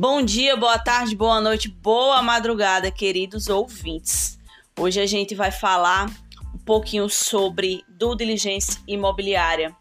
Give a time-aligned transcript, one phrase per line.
[0.00, 4.38] Bom dia, boa tarde, boa noite, boa madrugada, queridos ouvintes.
[4.78, 6.08] Hoje a gente vai falar
[6.54, 9.74] um pouquinho sobre due diligência imobiliária.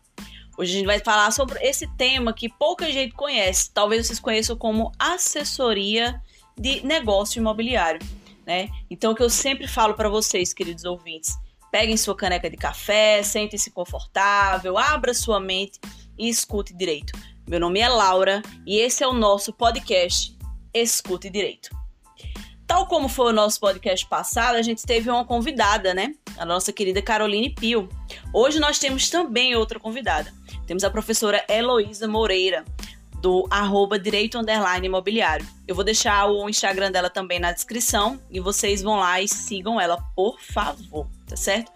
[0.58, 3.72] Hoje a gente vai falar sobre esse tema que pouca gente conhece.
[3.72, 6.20] Talvez vocês conheçam como assessoria
[6.58, 8.02] de negócio imobiliário,
[8.44, 8.70] né?
[8.90, 11.38] Então o que eu sempre falo para vocês, queridos ouvintes,
[11.72, 15.80] peguem sua caneca de café, sentem-se confortável, abra sua mente
[16.18, 17.14] e escute direito.
[17.48, 20.38] Meu nome é Laura e esse é o nosso podcast
[20.74, 21.70] Escute Direito.
[22.68, 26.14] Tal como foi o nosso podcast passado, a gente teve uma convidada, né?
[26.38, 27.88] A nossa querida Caroline Pio.
[28.34, 30.30] Hoje nós temos também outra convidada.
[30.66, 32.66] Temos a professora Heloísa Moreira,
[33.22, 35.48] do arroba Direito Underline Imobiliário.
[35.66, 39.80] Eu vou deixar o Instagram dela também na descrição e vocês vão lá e sigam
[39.80, 41.72] ela, por favor, tá certo?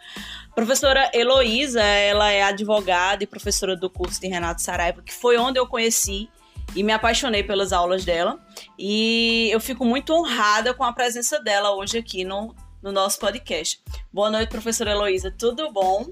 [0.53, 5.57] Professora Heloísa, ela é advogada e professora do curso de Renato Saraiva, que foi onde
[5.57, 6.29] eu conheci
[6.75, 8.37] e me apaixonei pelas aulas dela.
[8.77, 13.81] E eu fico muito honrada com a presença dela hoje aqui no, no nosso podcast.
[14.11, 16.07] Boa noite, professora Heloísa, tudo bom?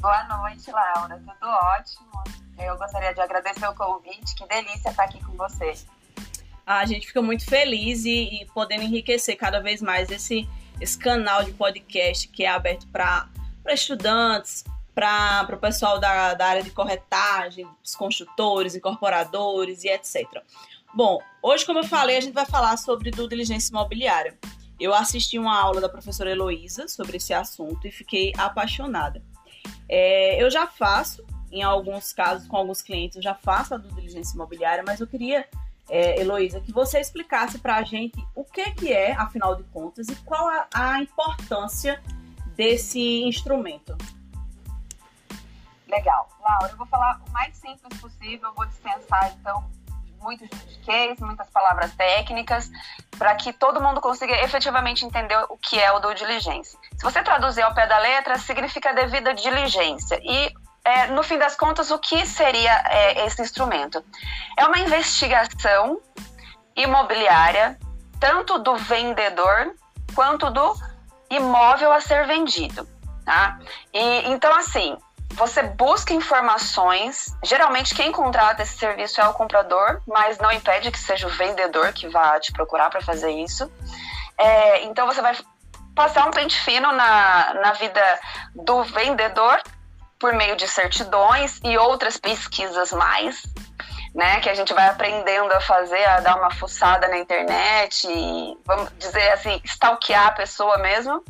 [0.00, 2.24] Boa noite, Laura, tudo ótimo.
[2.58, 5.74] Eu gostaria de agradecer o convite, que delícia estar aqui com você.
[6.66, 10.48] A gente fica muito feliz e, e podendo enriquecer cada vez mais esse
[10.84, 13.26] esse canal de podcast que é aberto para
[13.68, 14.62] estudantes,
[14.94, 20.42] para o pessoal da, da área de corretagem, os construtores, incorporadores e etc.
[20.94, 24.38] Bom, hoje, como eu falei, a gente vai falar sobre due diligência imobiliária.
[24.78, 29.22] Eu assisti uma aula da professora Heloísa sobre esse assunto e fiquei apaixonada.
[29.88, 33.90] É, eu já faço, em alguns casos, com alguns clientes, eu já faço a due
[33.94, 35.48] diligência imobiliária, mas eu queria
[35.88, 40.08] é, Heloísa, que você explicasse para a gente o que, que é, afinal de contas,
[40.08, 42.02] e qual a, a importância
[42.56, 43.96] desse instrumento.
[45.88, 46.28] Legal.
[46.40, 49.64] Laura, eu vou falar o mais simples possível, vou dispensar, então,
[50.20, 50.48] muitos
[50.84, 52.70] case, muitas palavras técnicas,
[53.18, 56.78] para que todo mundo consiga efetivamente entender o que é o due diligência.
[56.96, 60.20] Se você traduzir ao pé da letra, significa devida diligência.
[60.22, 60.52] E
[60.84, 64.04] é, no fim das contas, o que seria é, esse instrumento?
[64.56, 65.98] É uma investigação
[66.76, 67.78] imobiliária,
[68.20, 69.74] tanto do vendedor
[70.14, 70.76] quanto do
[71.30, 72.86] imóvel a ser vendido.
[73.24, 73.58] Tá?
[73.94, 74.98] E, então, assim,
[75.30, 77.34] você busca informações.
[77.42, 81.94] Geralmente, quem contrata esse serviço é o comprador, mas não impede que seja o vendedor
[81.94, 83.72] que vá te procurar para fazer isso.
[84.36, 85.34] É, então, você vai
[85.94, 88.02] passar um pente fino na, na vida
[88.54, 89.62] do vendedor
[90.18, 93.42] por meio de certidões e outras pesquisas mais,
[94.14, 98.58] né, que a gente vai aprendendo a fazer, a dar uma fuçada na internet e,
[98.64, 101.22] vamos dizer assim, stalkear a pessoa mesmo.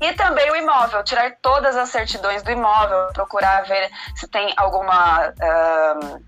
[0.00, 5.28] E também o imóvel, tirar todas as certidões do imóvel, procurar ver se tem alguma.
[5.28, 6.24] Um,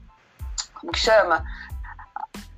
[0.80, 1.44] como que chama?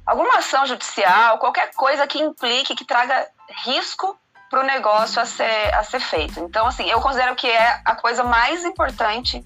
[0.05, 3.28] Alguma ação judicial, qualquer coisa que implique, que traga
[3.65, 6.41] risco para o negócio a ser, a ser feito.
[6.41, 9.44] Então, assim, eu considero que é a coisa mais importante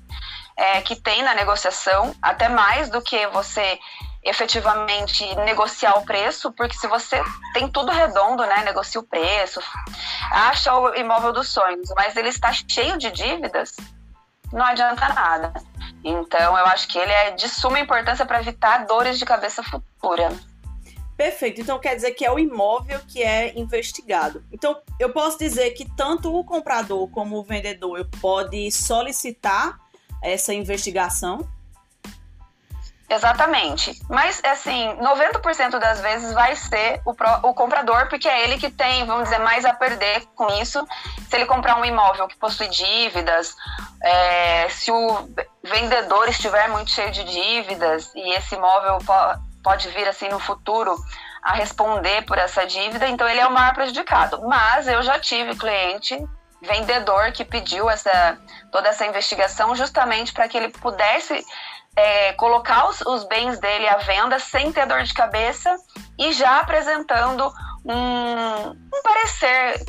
[0.57, 3.79] é, que tem na negociação, até mais do que você
[4.25, 7.21] efetivamente negociar o preço, porque se você
[7.53, 9.61] tem tudo redondo, né, negocia o preço,
[10.31, 13.75] acha o imóvel dos sonhos, mas ele está cheio de dívidas,
[14.53, 15.53] não adianta nada.
[16.05, 20.31] Então, eu acho que ele é de suma importância para evitar dores de cabeça futura.
[21.23, 21.61] Perfeito.
[21.61, 24.45] Então quer dizer que é o imóvel que é investigado.
[24.51, 29.79] Então eu posso dizer que tanto o comprador como o vendedor pode solicitar
[30.21, 31.49] essa investigação.
[33.09, 33.97] Exatamente.
[34.09, 38.71] Mas, assim, 90% das vezes vai ser o, pro, o comprador, porque é ele que
[38.71, 40.85] tem, vamos dizer, mais a perder com isso.
[41.29, 43.55] Se ele comprar um imóvel que possui dívidas,
[44.03, 45.29] é, se o
[45.63, 48.99] vendedor estiver muito cheio de dívidas e esse imóvel
[49.63, 50.97] pode vir assim no futuro
[51.43, 54.41] a responder por essa dívida, então ele é o maior prejudicado.
[54.43, 56.17] Mas eu já tive cliente
[56.63, 58.39] vendedor que pediu essa
[58.71, 61.45] toda essa investigação justamente para que ele pudesse
[61.97, 65.77] é, colocar os, os, bens dele à venda sem ter dor de cabeça
[66.17, 67.53] e já apresentando
[67.85, 69.85] um, um parecer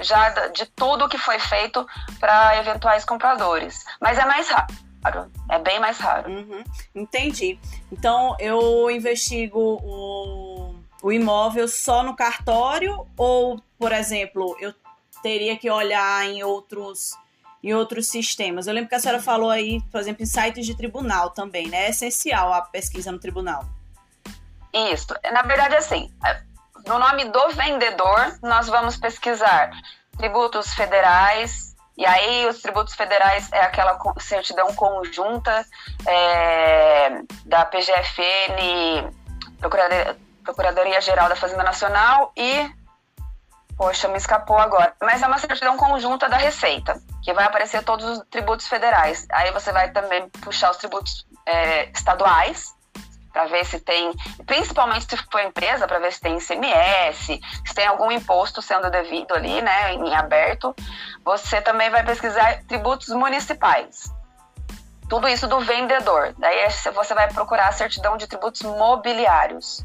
[0.00, 1.84] já de tudo que foi feito
[2.20, 3.84] para eventuais compradores.
[4.00, 5.30] Mas é mais rápido raro.
[5.50, 6.30] É bem mais raro.
[6.30, 6.64] Uhum,
[6.94, 7.58] entendi.
[7.90, 14.74] Então eu investigo o, o imóvel só no cartório ou, por exemplo, eu
[15.22, 17.16] teria que olhar em outros
[17.62, 18.66] em outros sistemas.
[18.66, 21.84] Eu lembro que a senhora falou aí, por exemplo, em sites de tribunal também, né?
[21.84, 23.64] É essencial a pesquisa no tribunal.
[24.72, 25.14] Isso.
[25.32, 26.10] Na verdade, assim,
[26.86, 29.70] no nome do vendedor, nós vamos pesquisar
[30.16, 35.64] tributos federais, e aí os tributos federais é aquela certidão conjunta
[36.06, 39.10] é, da PGFN
[40.42, 42.70] Procuradoria, Geral da Fazenda Nacional e
[43.76, 44.94] Poxa, me escapou agora.
[45.00, 49.26] Mas é uma certidão conjunta da Receita, que vai aparecer todos os tributos federais.
[49.32, 52.74] Aí você vai também puxar os tributos é, estaduais,
[53.32, 54.12] para ver se tem,
[54.46, 59.34] principalmente se for empresa, para ver se tem ICMS, se tem algum imposto sendo devido
[59.34, 60.74] ali, né, em aberto.
[61.24, 64.12] Você também vai pesquisar tributos municipais.
[65.08, 66.34] Tudo isso do vendedor.
[66.38, 69.84] Daí você vai procurar a certidão de tributos mobiliários.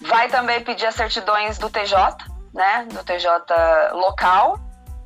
[0.00, 2.16] Vai também pedir as certidões do TJ,
[2.54, 3.28] né, do TJ
[3.92, 4.58] local,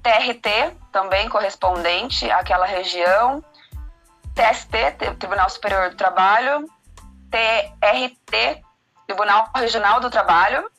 [0.02, 3.42] TRT, também correspondente àquela região,
[4.34, 6.66] TST, Tribunal Superior do Trabalho,
[7.34, 8.62] TRT,
[9.06, 10.70] Tribunal Regional do Trabalho,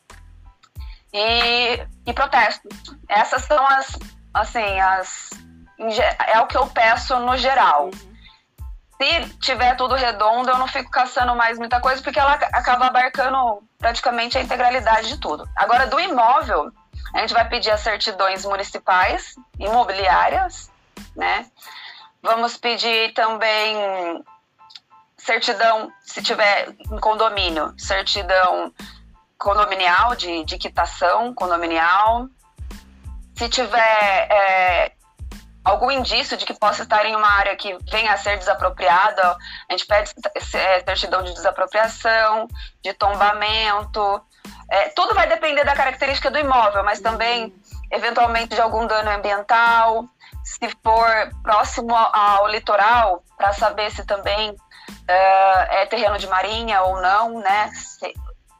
[1.14, 2.68] e, e protesto.
[3.10, 4.00] Essas são as,
[4.34, 5.30] assim, as.
[6.28, 7.92] É o que eu peço no geral.
[8.98, 13.62] Se tiver tudo redondo, eu não fico caçando mais muita coisa, porque ela acaba abarcando
[13.78, 15.48] praticamente a integralidade de tudo.
[15.58, 16.72] Agora, do imóvel,
[17.14, 20.72] a gente vai pedir as certidões municipais, imobiliárias,
[21.14, 21.46] né?
[22.24, 24.24] Vamos pedir também
[25.26, 28.72] certidão, se tiver em condomínio, certidão
[29.38, 32.28] condominial, de, de quitação condominial.
[33.36, 34.92] Se tiver é,
[35.64, 39.36] algum indício de que possa estar em uma área que venha a ser desapropriada,
[39.68, 42.48] a gente pede é, certidão de desapropriação,
[42.84, 44.22] de tombamento.
[44.70, 47.54] É, tudo vai depender da característica do imóvel, mas também,
[47.92, 50.06] eventualmente, de algum dano ambiental.
[50.44, 54.56] Se for próximo ao litoral, para saber se também
[55.10, 57.72] uh, é terreno de marinha ou não, né?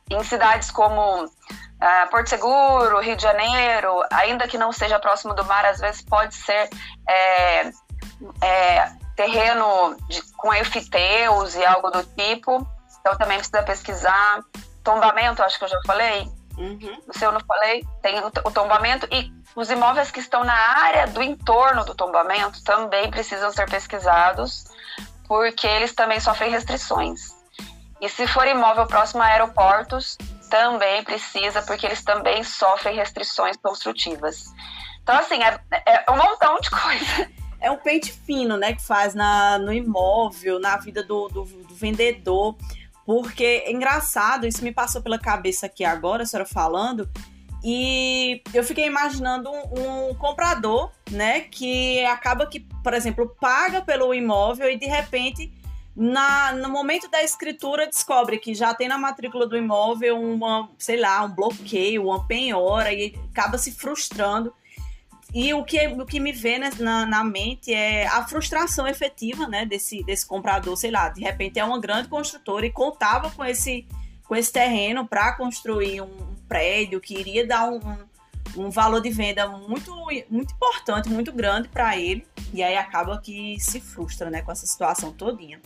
[0.10, 1.30] Em cidades como
[1.76, 6.02] Uh, Porto Seguro, Rio de Janeiro, ainda que não seja próximo do mar, às vezes
[6.02, 6.70] pode ser
[7.08, 7.70] é,
[8.42, 12.66] é, terreno de, com efiteus e algo do tipo.
[13.00, 14.40] Então também precisa pesquisar.
[14.84, 16.32] Tombamento, acho que eu já falei.
[16.58, 17.02] Uhum.
[17.12, 21.08] Se eu não falei, tem o, o tombamento e os imóveis que estão na área
[21.08, 24.66] do entorno do tombamento também precisam ser pesquisados,
[25.28, 27.36] porque eles também sofrem restrições.
[28.02, 30.18] E se for imóvel próximo a aeroportos,
[30.50, 34.46] também precisa, porque eles também sofrem restrições construtivas.
[35.02, 37.32] Então, assim, é, é um montão de coisa.
[37.60, 41.76] É um pente fino, né, que faz na, no imóvel, na vida do, do, do
[41.76, 42.56] vendedor.
[43.06, 47.10] Porque é engraçado, isso me passou pela cabeça aqui agora, a senhora falando,
[47.68, 54.14] e eu fiquei imaginando um, um, comprador, né, que acaba que, por exemplo, paga pelo
[54.14, 55.52] imóvel e de repente
[55.96, 60.98] na, no momento da escritura descobre que já tem na matrícula do imóvel uma, sei
[60.98, 64.54] lá, um bloqueio, uma penhora e acaba se frustrando.
[65.34, 69.66] E o que, o que me vê na, na mente é a frustração efetiva, né,
[69.66, 73.88] desse, desse comprador, sei lá, de repente é uma grande construtora e contava com esse,
[74.28, 77.80] com esse terreno para construir um prédio que iria dar um,
[78.56, 79.94] um valor de venda muito,
[80.30, 84.66] muito importante, muito grande para ele, e aí acaba que se frustra, né, com essa
[84.66, 85.60] situação todinha.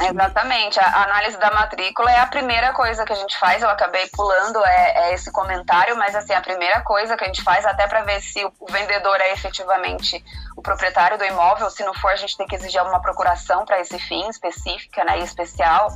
[0.00, 0.80] Exatamente.
[0.80, 3.62] A análise da matrícula é a primeira coisa que a gente faz.
[3.62, 7.42] Eu acabei pulando é, é esse comentário, mas assim a primeira coisa que a gente
[7.42, 10.22] faz até para ver se o, vendedor é efetivamente
[10.56, 11.70] o proprietário do imóvel.
[11.70, 15.18] Se não for, a gente tem que exigir uma procuração para esse fim específica, né,
[15.20, 15.88] especial,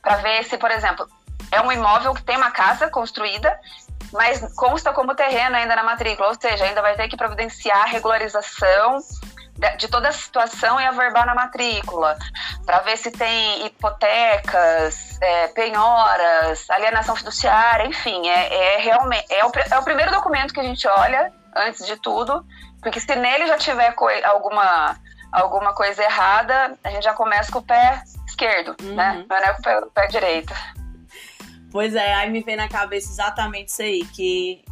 [0.00, 1.06] para ver se, por exemplo,
[1.52, 3.58] é um imóvel que tem uma casa construída
[4.12, 7.86] mas consta como terreno ainda na matrícula, ou seja, ainda vai ter que providenciar a
[7.86, 8.98] regularização
[9.76, 12.16] de toda a situação e averbar na matrícula,
[12.64, 19.52] para ver se tem hipotecas, é, penhoras, alienação fiduciária, enfim, é, é realmente é o,
[19.70, 22.44] é o, primeiro documento que a gente olha antes de tudo,
[22.80, 24.96] porque se nele já tiver alguma
[25.30, 28.88] alguma coisa errada, a gente já começa com o pé esquerdo, né?
[28.88, 28.96] uhum.
[28.96, 29.26] né?
[29.28, 30.52] Não é com o pé, o pé direito.
[31.70, 34.64] Pois é, aí me vem na cabeça exatamente isso aí, que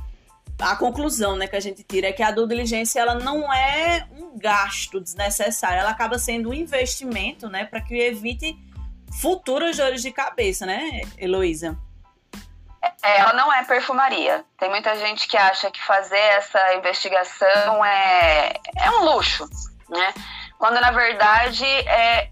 [0.60, 4.06] a conclusão né, que a gente tira é que a due diligência ela não é
[4.18, 8.56] um gasto desnecessário, ela acaba sendo um investimento né, para que evite
[9.20, 11.78] futuras dores de cabeça, né, Heloísa?
[13.02, 14.44] É, ela não é perfumaria.
[14.58, 19.48] Tem muita gente que acha que fazer essa investigação é, é um luxo,
[19.88, 20.12] né?
[20.58, 22.30] Quando na verdade é,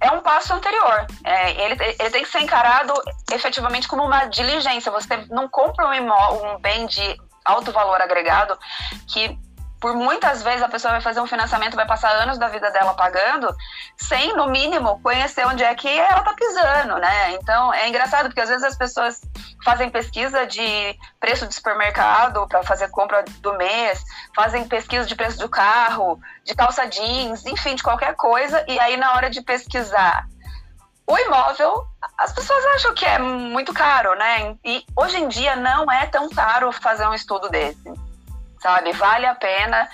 [0.00, 1.06] é um passo anterior.
[1.24, 2.92] É, ele, ele tem que ser encarado
[3.30, 4.90] efetivamente como uma diligência.
[4.90, 8.58] Você não compra um, imó, um bem de alto valor agregado
[9.06, 9.38] que
[9.80, 12.92] por muitas vezes a pessoa vai fazer um financiamento, vai passar anos da vida dela
[12.92, 13.48] pagando,
[13.96, 17.32] sem, no mínimo, conhecer onde é que ela tá pisando, né?
[17.32, 19.22] Então, é engraçado, porque às vezes as pessoas
[19.64, 24.02] fazem pesquisa de preço de supermercado para fazer compra do mês,
[24.34, 28.96] fazem pesquisa de preço do carro, de calça jeans, enfim, de qualquer coisa, e aí
[28.96, 30.26] na hora de pesquisar
[31.10, 31.84] o imóvel,
[32.16, 34.56] as pessoas acham que é muito caro, né?
[34.64, 37.92] E hoje em dia não é tão caro fazer um estudo desse,
[38.60, 38.92] sabe?
[38.92, 39.88] Vale a pena,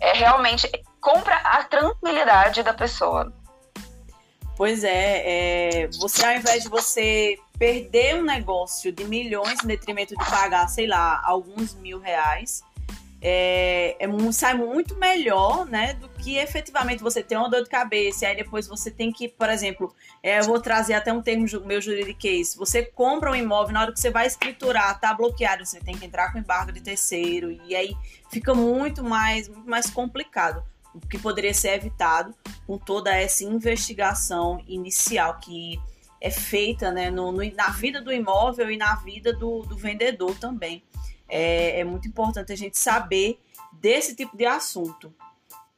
[0.00, 3.30] é realmente compra a tranquilidade da pessoa.
[4.56, 10.16] Pois é, é, você ao invés de você perder um negócio de milhões em detrimento
[10.16, 12.62] de pagar, sei lá, alguns mil reais,
[13.24, 18.24] é, é, sai muito melhor, né, do que efetivamente você ter uma dor de cabeça,
[18.24, 21.46] e aí depois você tem que, por exemplo, é, eu vou trazer até um termo
[21.64, 25.78] meu juridiquês, você compra um imóvel, na hora que você vai escriturar, tá bloqueado, você
[25.78, 27.96] tem que entrar com embargo de terceiro, e aí
[28.28, 32.34] fica muito mais, muito mais complicado, o que poderia ser evitado
[32.66, 35.80] com toda essa investigação inicial que
[36.20, 40.38] é feita né, no, no, na vida do imóvel e na vida do, do vendedor
[40.38, 40.82] também
[41.32, 43.40] é, é muito importante a gente saber
[43.72, 45.12] desse tipo de assunto.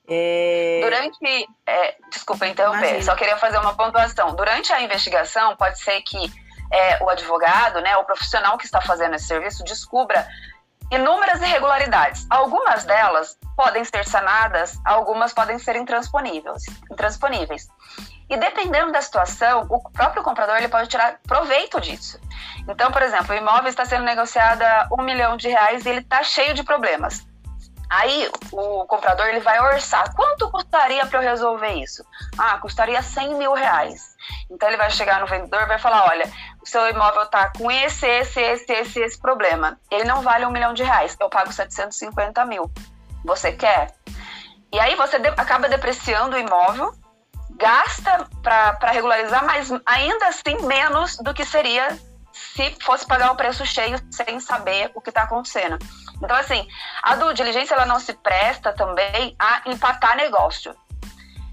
[0.07, 0.81] É...
[0.83, 1.49] Durante.
[1.65, 3.03] É, desculpa interromper, Imagina.
[3.03, 4.35] só queria fazer uma pontuação.
[4.35, 6.19] Durante a investigação, pode ser que
[6.73, 10.27] é, o advogado, né, o profissional que está fazendo esse serviço, descubra
[10.91, 12.27] inúmeras irregularidades.
[12.31, 16.65] Algumas delas podem ser sanadas, algumas podem ser intransponíveis.
[16.91, 17.69] intransponíveis.
[18.29, 22.19] E dependendo da situação, o próprio comprador ele pode tirar proveito disso.
[22.69, 26.01] Então, por exemplo, o imóvel está sendo negociado a um milhão de reais e ele
[26.01, 27.27] está cheio de problemas.
[27.95, 30.13] Aí o comprador ele vai orçar.
[30.17, 32.05] Quanto custaria para eu resolver isso?
[32.37, 34.17] Ah, custaria 100 mil reais.
[34.51, 36.29] Então ele vai chegar no vendedor e vai falar: olha,
[36.61, 39.79] o seu imóvel está com esse, esse, esse, esse, esse problema.
[39.91, 41.17] Ele não vale um milhão de reais.
[41.21, 42.69] Eu pago 750 mil.
[43.25, 43.95] Você quer?
[44.73, 46.93] E aí você acaba depreciando o imóvel
[47.57, 51.97] gasta para regularizar, mas ainda assim menos do que seria
[52.33, 55.79] se fosse pagar o preço cheio sem saber o que está acontecendo.
[56.23, 56.67] Então, assim,
[57.03, 60.75] a due diligência ela não se presta também a empatar negócio.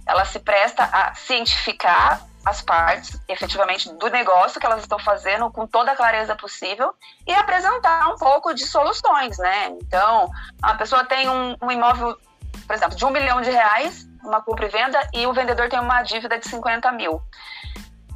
[0.06, 5.68] Ela se presta a cientificar as partes, efetivamente, do negócio que elas estão fazendo com
[5.68, 6.94] toda a clareza possível
[7.28, 9.68] e apresentar um pouco de soluções, né?
[9.82, 10.30] Então,
[10.62, 12.18] a pessoa tem um, um imóvel,
[12.66, 15.80] por exemplo, de um milhão de reais, uma compra e venda e o vendedor tem
[15.80, 17.22] uma dívida de 50 mil.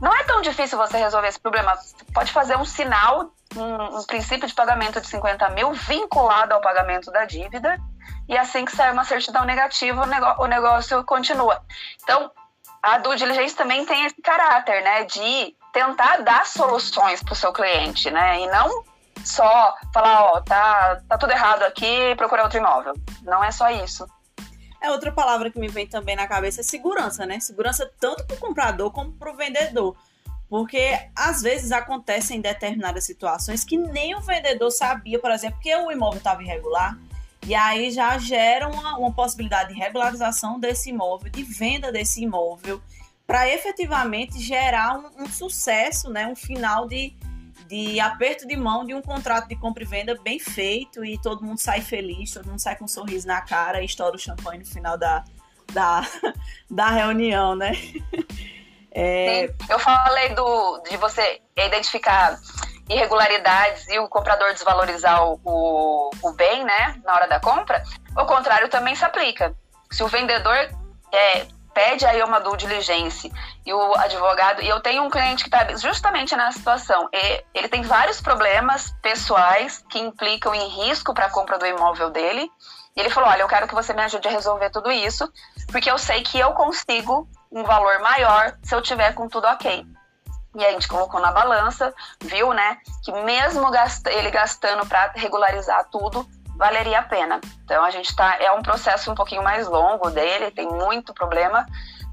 [0.01, 1.75] Não é tão difícil você resolver esse problema.
[1.75, 6.61] Você pode fazer um sinal, um, um princípio de pagamento de 50 mil vinculado ao
[6.61, 7.77] pagamento da dívida
[8.27, 11.61] e assim que sair uma certidão negativa, o, negócio, o negócio continua.
[12.03, 12.31] Então,
[12.81, 17.51] a due diligence também tem esse caráter, né, de tentar dar soluções para o seu
[17.53, 18.83] cliente, né, e não
[19.23, 22.93] só falar, ó, tá, tá tudo errado aqui, procurar outro imóvel.
[23.23, 24.05] Não é só isso.
[24.86, 27.39] É outra palavra que me vem também na cabeça é segurança, né?
[27.39, 29.98] Segurança tanto para o comprador como para o vendedor.
[30.48, 35.92] Porque às vezes acontecem determinadas situações que nem o vendedor sabia, por exemplo, que o
[35.92, 36.96] imóvel estava irregular.
[37.48, 42.80] E aí já gera uma, uma possibilidade de regularização desse imóvel, de venda desse imóvel,
[43.25, 46.27] para efetivamente gerar um, um, sucesso, né?
[46.27, 47.15] um final de,
[47.67, 51.43] de aperto de mão de um contrato de compra e venda bem feito e todo
[51.43, 54.60] mundo sai feliz, todo mundo sai com um sorriso na cara e estoura o champanhe
[54.60, 55.24] no final da,
[55.74, 56.01] da,
[56.69, 57.72] da reunião, né?
[58.98, 59.53] É...
[59.67, 62.39] Eu falei do, de você identificar
[62.89, 67.84] irregularidades e o comprador desvalorizar o, o, o, bem, né, na hora da compra.
[68.17, 69.53] O contrário também se aplica.
[69.91, 70.55] Se o vendedor
[71.13, 71.45] é,
[71.75, 73.29] pede aí uma due diligência
[73.65, 74.62] e o advogado.
[74.62, 77.10] E eu tenho um cliente que está justamente nessa situação.
[77.12, 82.10] E ele tem vários problemas pessoais que implicam em risco para a compra do imóvel
[82.10, 82.50] dele.
[82.96, 85.29] E ele falou: Olha, eu quero que você me ajude a resolver tudo isso,
[85.70, 89.86] porque eu sei que eu consigo um valor maior se eu tiver com tudo ok.
[90.55, 93.70] E a gente colocou na balança, viu, né, que mesmo
[94.05, 97.39] ele gastando para regularizar tudo, valeria a pena.
[97.63, 101.65] Então a gente tá é um processo um pouquinho mais longo dele, tem muito problema,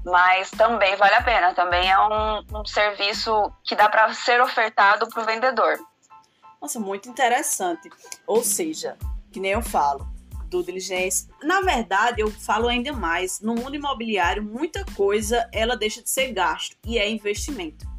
[0.05, 1.53] mas também vale a pena.
[1.53, 5.79] Também é um, um serviço que dá para ser ofertado para o vendedor.
[6.61, 7.89] Nossa, muito interessante.
[8.25, 8.97] Ou seja,
[9.31, 10.07] que nem eu falo,
[10.53, 11.27] do diligência.
[11.41, 13.41] Na verdade, eu falo ainda mais.
[13.41, 17.92] No mundo imobiliário, muita coisa ela deixa de ser gasto e é investimento.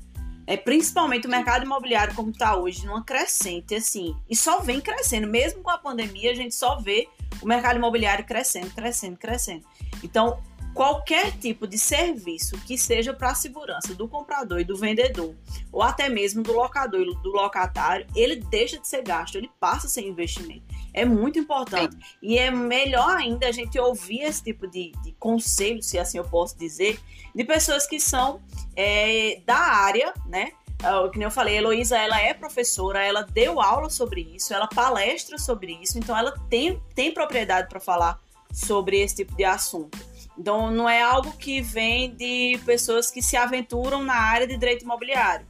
[0.46, 5.26] É, principalmente o mercado imobiliário como está hoje, numa crescente, assim, e só vem crescendo,
[5.26, 7.08] mesmo com a pandemia, a gente só vê
[7.40, 9.64] o mercado imobiliário crescendo, crescendo, crescendo.
[10.02, 10.38] Então,
[10.74, 15.34] qualquer tipo de serviço que seja para a segurança do comprador e do vendedor,
[15.72, 19.86] ou até mesmo do locador e do locatário, ele deixa de ser gasto, ele passa
[19.86, 20.64] a ser investimento.
[20.92, 21.96] É muito importante.
[22.20, 26.24] E é melhor ainda a gente ouvir esse tipo de, de conselho, se assim eu
[26.24, 27.00] posso dizer,
[27.34, 28.40] de pessoas que são
[28.76, 30.52] é, da área, né?
[30.82, 34.52] Uh, que nem eu falei, a Heloísa, ela é professora, ela deu aula sobre isso,
[34.52, 38.20] ela palestra sobre isso, então ela tem, tem propriedade para falar
[38.52, 39.98] sobre esse tipo de assunto.
[40.36, 44.84] Então, não é algo que vem de pessoas que se aventuram na área de direito
[44.84, 45.46] imobiliário.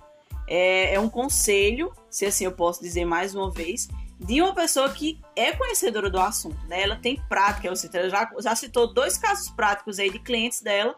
[0.47, 3.89] É, é um conselho, se assim eu posso dizer mais uma vez,
[4.21, 6.83] de uma pessoa que é conhecedora do assunto, né?
[6.83, 10.97] Ela tem prática, ela já, já citou dois casos práticos aí de clientes dela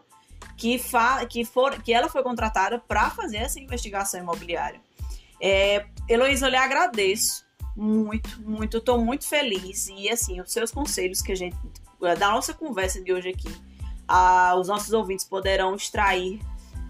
[0.55, 4.79] que, fa, que, for, que ela foi contratada para fazer essa investigação imobiliária.
[5.41, 11.21] É, Heloísa, eu lhe agradeço muito, muito, estou muito feliz e assim, os seus conselhos
[11.21, 11.55] que a gente,
[11.99, 13.53] da nossa conversa de hoje aqui,
[14.07, 16.39] a, os nossos ouvintes poderão extrair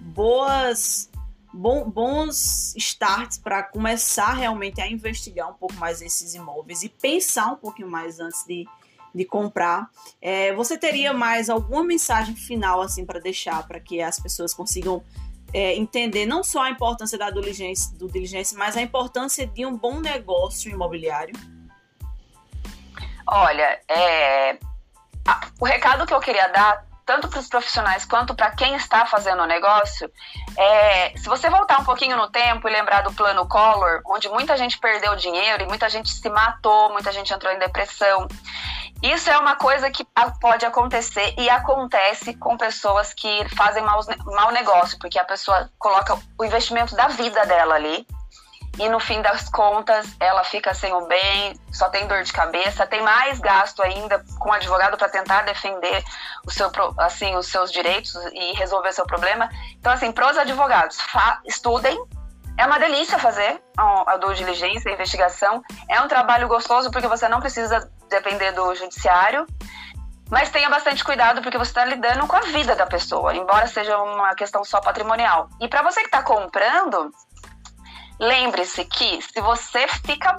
[0.02, 1.10] boas
[1.54, 7.48] bom, bons starts para começar realmente a investigar um pouco mais esses imóveis e pensar
[7.48, 8.66] um pouquinho mais antes de,
[9.14, 9.90] de comprar.
[10.22, 15.04] É, você teria mais alguma mensagem final assim para deixar para que as pessoas consigam
[15.54, 19.76] é, entender não só a importância da diligência, do diligência, mas a importância de um
[19.76, 21.34] bom negócio imobiliário?
[23.30, 24.58] Olha, é,
[25.60, 29.42] o recado que eu queria dar tanto para os profissionais quanto para quem está fazendo
[29.42, 30.12] o negócio,
[30.58, 34.58] é, se você voltar um pouquinho no tempo e lembrar do plano Collor, onde muita
[34.58, 38.28] gente perdeu dinheiro e muita gente se matou, muita gente entrou em depressão,
[39.02, 40.06] isso é uma coisa que
[40.42, 46.20] pode acontecer e acontece com pessoas que fazem mau, mau negócio, porque a pessoa coloca
[46.38, 48.06] o investimento da vida dela ali
[48.80, 52.86] e no fim das contas ela fica sem o bem, só tem dor de cabeça,
[52.86, 56.04] tem mais gasto ainda com o advogado para tentar defender
[56.46, 59.50] o seu, assim, os seus direitos e resolver seu problema.
[59.80, 60.98] Então, assim, para os advogados,
[61.46, 61.98] estudem.
[62.60, 65.62] É uma delícia fazer a due diligência, a investigação.
[65.88, 69.46] É um trabalho gostoso porque você não precisa depender do judiciário.
[70.30, 73.98] Mas tenha bastante cuidado porque você está lidando com a vida da pessoa, embora seja
[73.98, 75.48] uma questão só patrimonial.
[75.62, 77.12] E para você que está comprando,
[78.20, 80.38] Lembre-se que se você fica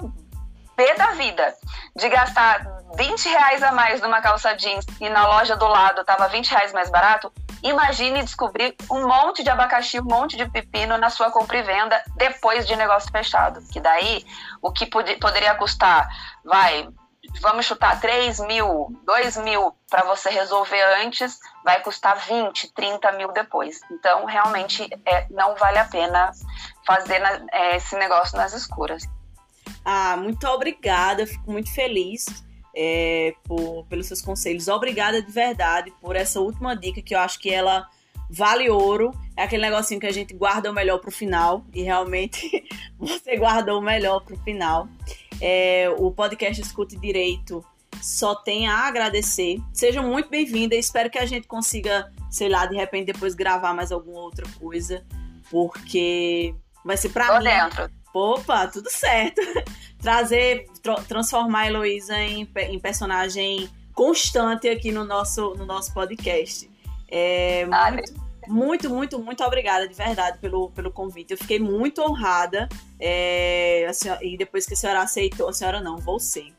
[0.75, 1.53] pé da vida
[1.95, 6.27] de gastar 20 reais a mais numa calça jeans e na loja do lado tava
[6.27, 7.31] 20 reais mais barato,
[7.63, 12.01] imagine descobrir um monte de abacaxi, um monte de pepino na sua compra e venda
[12.15, 13.61] depois de negócio fechado.
[13.71, 14.25] Que daí
[14.61, 16.07] o que pod poderia custar,
[16.43, 16.87] vai,
[17.41, 23.31] vamos chutar 3 mil, 2 mil para você resolver antes, vai custar 20, 30 mil
[23.31, 23.79] depois.
[23.91, 26.31] Então, realmente, é, não vale a pena
[26.85, 29.03] fazer na, é, esse negócio nas escuras.
[29.83, 32.25] Ah, muito obrigada, fico muito feliz
[32.75, 34.67] é, por, pelos seus conselhos.
[34.67, 37.87] Obrigada de verdade por essa última dica que eu acho que ela
[38.29, 39.11] vale ouro.
[39.35, 43.37] É aquele negocinho que a gente guarda o melhor para o final e realmente você
[43.37, 44.87] guardou o melhor para o final.
[45.41, 47.63] É, o podcast Escute Direito
[48.01, 49.59] só tem a agradecer.
[49.73, 50.79] Sejam muito bem-vindas.
[50.79, 55.03] Espero que a gente consiga, sei lá, de repente depois gravar mais alguma outra coisa,
[55.49, 57.43] porque Vai ser pra Tô mim.
[57.45, 57.89] dentro.
[58.13, 59.41] Opa, tudo certo.
[60.01, 60.65] Trazer,
[61.07, 66.69] transformar a Heloísa em, em personagem constante aqui no nosso, no nosso podcast.
[67.07, 71.31] É, muito, muito, muito, muito obrigada de verdade pelo, pelo convite.
[71.31, 72.67] Eu fiquei muito honrada.
[72.99, 76.51] É, senhora, e depois que a senhora aceitou, a senhora não, você.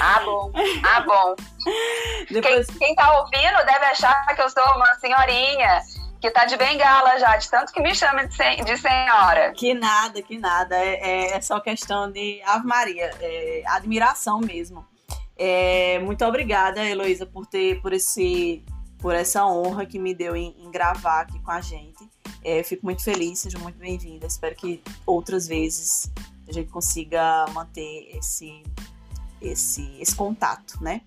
[0.00, 0.52] Ah, bom.
[0.84, 1.34] Ah, bom.
[2.30, 2.66] Depois...
[2.66, 5.82] Quem, quem tá ouvindo deve achar que eu sou uma senhorinha
[6.20, 9.52] que tá de bengala já, de tanto que me chama de, sen de senhora.
[9.52, 10.74] Que nada, que nada.
[10.74, 14.86] É, é só questão de Ave Maria, é admiração mesmo.
[15.36, 18.64] É, muito obrigada, Heloísa, por ter por esse
[18.98, 22.08] por essa honra que me deu em, em gravar aqui com a gente.
[22.42, 24.26] É, fico muito feliz, seja muito bem-vinda.
[24.26, 26.10] Espero que outras vezes
[26.48, 28.62] a gente consiga manter esse,
[29.40, 31.00] esse, esse contato, né?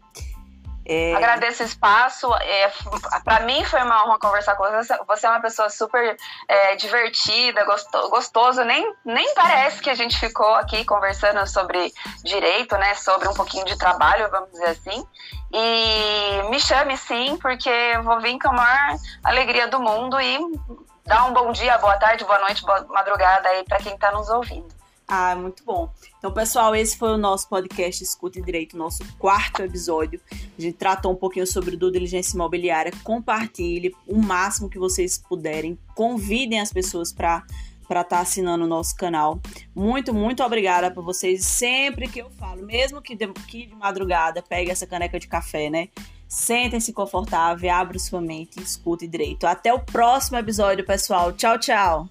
[0.90, 1.14] É...
[1.14, 2.34] Agradeço o espaço.
[2.36, 2.72] É,
[3.26, 4.98] para mim foi uma honra conversar com você.
[5.06, 6.16] Você é uma pessoa super
[6.48, 7.66] é, divertida,
[8.10, 8.64] gostoso.
[8.64, 12.96] Nem, nem parece que a gente ficou aqui conversando sobre direito, né?
[12.96, 15.06] Sobre um pouquinho de trabalho, vamos dizer assim.
[15.52, 20.40] E me chame sim, porque eu vou vir com a maior alegria do mundo e
[21.06, 24.30] dar um bom dia, boa tarde, boa noite, boa madrugada aí para quem está nos
[24.30, 24.77] ouvindo.
[25.08, 25.90] Ah, muito bom.
[26.18, 30.20] Então, pessoal, esse foi o nosso podcast Escute Direito, nosso quarto episódio.
[30.32, 32.92] A gente tratou um pouquinho sobre due diligência imobiliária.
[33.06, 35.80] Compartilhe o máximo que vocês puderem.
[35.96, 37.46] Convidem as pessoas para
[37.88, 39.40] para estar tá assinando o nosso canal.
[39.74, 41.46] Muito, muito obrigada por vocês.
[41.46, 45.70] Sempre que eu falo, mesmo que de, que de madrugada, pegue essa caneca de café,
[45.70, 45.88] né?
[46.28, 49.48] Sentem-se confortável, abra sua mente, escute direito.
[49.48, 51.32] Até o próximo episódio, pessoal.
[51.32, 52.10] Tchau, tchau.